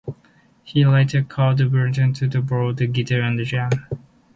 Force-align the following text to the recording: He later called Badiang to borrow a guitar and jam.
He 0.63 0.83
later 0.83 1.21
called 1.21 1.59
Badiang 1.59 2.31
to 2.31 2.41
borrow 2.41 2.69
a 2.69 2.73
guitar 2.87 3.21
and 3.21 3.39
jam. 3.45 3.69